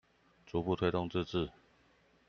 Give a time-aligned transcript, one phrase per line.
[0.47, 1.51] 逐步推動自治